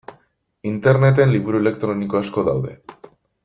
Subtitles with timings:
[0.69, 2.75] Interneten liburu elektroniko asko daude.